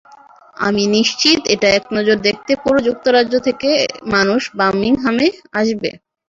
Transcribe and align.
আমি 0.57 0.83
নিশ্চিত, 0.95 1.39
এটা 1.53 1.67
একনজর 1.77 2.17
দেখতে 2.27 2.51
পুরো 2.63 2.79
যুক্তরাজ্য 2.87 3.33
থেকে 3.47 3.69
মানুষ 4.13 4.41
বার্মিংহামে 4.59 5.27
আসবে। 5.59 5.89